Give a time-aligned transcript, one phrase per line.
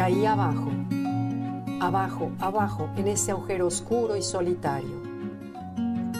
[0.00, 0.70] Caí abajo,
[1.78, 4.98] abajo, abajo, en ese agujero oscuro y solitario.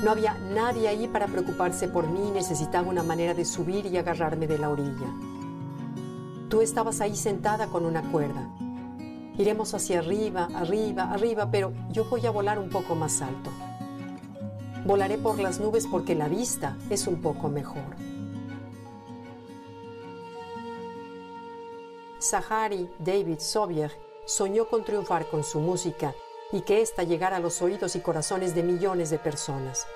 [0.04, 4.46] No había nadie allí para preocuparse por mí necesitaba una manera de subir y agarrarme
[4.46, 5.08] de la orilla.
[6.50, 8.50] Tú estabas ahí sentada con una cuerda.
[9.38, 13.50] Iremos hacia arriba, arriba, arriba, pero yo voy a volar un poco más alto.
[14.84, 17.96] Volaré por las nubes porque la vista es un poco mejor.
[22.30, 23.90] Sahari David Sobier
[24.24, 26.14] soñó con triunfar con su música
[26.52, 29.88] y que ésta llegara a los oídos y corazones de millones de personas.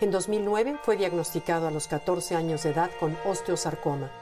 [0.00, 4.12] En 2009 fue diagnosticado a los 14 años de edad con osteosarcoma,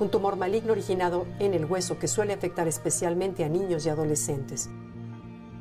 [0.00, 4.70] un tumor maligno originado en el hueso que suele afectar especialmente a niños y adolescentes.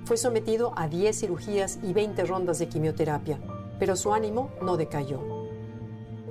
[0.05, 3.41] Fue sometido a 10 cirugías y 20 rondas de quimioterapia,
[3.77, 5.40] pero su ánimo no decayó.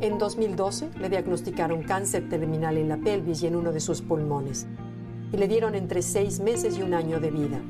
[0.00, 4.66] En 2012 le diagnosticaron cáncer terminal en la pelvis y en uno de sus pulmones,
[5.30, 7.60] y le dieron entre seis meses y un año de vida.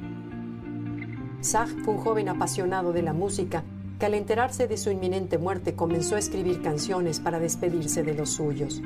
[1.42, 3.64] Zach fue un joven apasionado de la música
[3.98, 8.31] que al enterarse de su inminente muerte comenzó a escribir canciones para despedirse de los
[8.31, 8.81] suyos.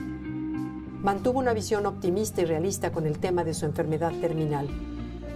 [1.02, 4.68] Mantuvo una visión optimista y realista con el tema de su enfermedad terminal,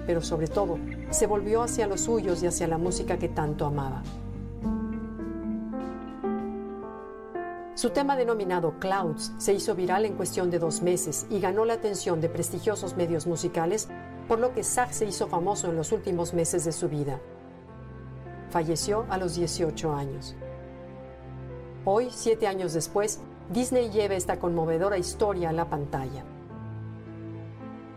[0.06, 0.79] pero sobre todo
[1.11, 4.03] se volvió hacia los suyos y hacia la música que tanto amaba.
[7.78, 11.74] Su tema denominado Clouds se hizo viral en cuestión de dos meses y ganó la
[11.74, 13.86] atención de prestigiosos medios musicales,
[14.27, 17.20] por lo que Zach se hizo famoso en los últimos meses de su vida.
[18.50, 20.34] Falleció a los 18 años.
[21.84, 23.20] Hoy, siete años después,
[23.52, 26.24] Disney lleva esta conmovedora historia a la pantalla.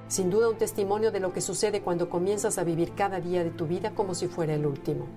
[0.08, 3.50] Sin duda un testimonio de lo que sucede cuando comienzas a vivir cada día de
[3.50, 5.08] tu vida como si fuera el último.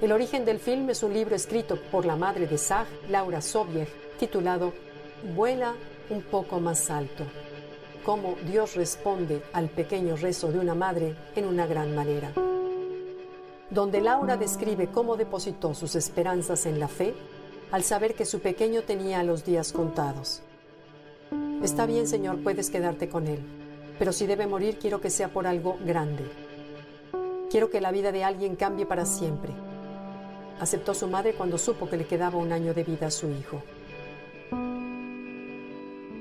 [0.00, 4.16] El origen del film es un libro escrito por la madre de Zach, Laura Sobiech,
[4.18, 4.72] titulado
[5.36, 5.74] Vuela
[6.08, 7.24] un poco más alto.
[8.02, 12.32] Cómo Dios responde al pequeño rezo de una madre en una gran manera.
[13.68, 17.12] Donde Laura describe cómo depositó sus esperanzas en la fe
[17.70, 20.40] al saber que su pequeño tenía los días contados.
[21.62, 23.40] Está bien, Señor, puedes quedarte con él,
[23.98, 26.24] pero si debe morir quiero que sea por algo grande.
[27.50, 29.52] Quiero que la vida de alguien cambie para siempre
[30.60, 33.62] aceptó su madre cuando supo que le quedaba un año de vida a su hijo.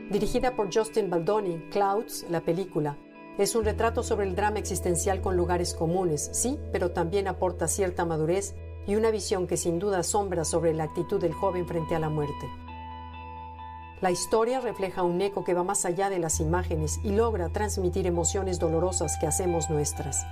[0.10, 2.98] Dirigida por Justin Baldoni, Clouds, la película,
[3.38, 8.06] es un retrato sobre el drama existencial con lugares comunes, sí, pero también aporta cierta
[8.06, 8.56] madurez
[8.88, 12.10] y una visión que sin duda asombra sobre la actitud del joven frente a la
[12.10, 12.48] muerte.
[14.02, 18.08] La historia refleja un eco que va más allá de las imágenes y logra transmitir
[18.08, 20.26] emociones dolorosas que hacemos nuestras.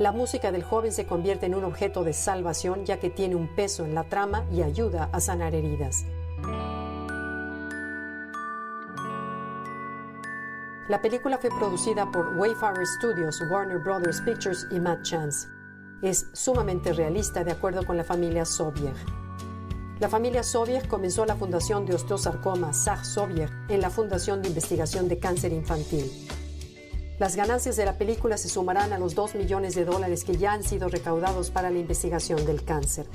[0.00, 3.54] La música del joven se convierte en un objeto de salvación ya que tiene un
[3.54, 6.04] peso en la trama y ayuda a sanar heridas.
[10.88, 15.48] La película fue producida por Wayfarer Studios, Warner Brothers Pictures y Matt Chance.
[16.02, 18.96] Es sumamente realista de acuerdo con la familia Sobiech.
[20.00, 25.08] La familia Sobiech comenzó la fundación de osteosarcoma Zach Sobiech en la Fundación de Investigación
[25.08, 26.10] de Cáncer Infantil.
[27.16, 30.52] Las ganancias de la película se sumarán a los 2 millones de dólares que ya
[30.52, 33.06] han sido recaudados para la investigación del cáncer.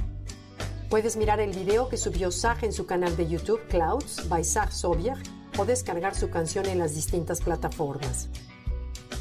[0.89, 4.71] Puedes mirar el video que subió Zach en su canal de YouTube Clouds by Zach
[4.71, 5.19] Sobiech
[5.57, 8.29] o descargar su canción en las distintas plataformas.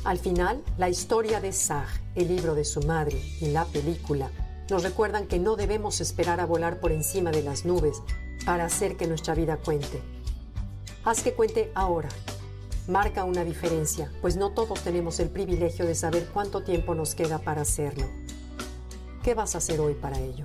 [0.05, 4.31] Al final, la historia de Zach, el libro de su madre y la película
[4.71, 8.01] nos recuerdan que no debemos esperar a volar por encima de las nubes
[8.47, 10.01] para hacer que nuestra vida cuente.
[11.05, 12.11] Haz que cuente ahora
[12.89, 17.39] marca una diferencia, pues no todos tenemos el privilegio de saber cuánto tiempo nos queda
[17.39, 18.07] para hacerlo.
[19.23, 20.45] ¿Qué vas a hacer hoy para ello?